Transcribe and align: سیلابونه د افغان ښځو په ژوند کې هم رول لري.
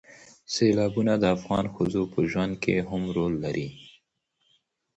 سیلابونه 0.53 1.13
د 1.17 1.23
افغان 1.35 1.65
ښځو 1.75 2.01
په 2.13 2.19
ژوند 2.31 2.53
کې 2.63 2.75
هم 2.89 3.03
رول 3.15 3.33
لري. 3.43 3.67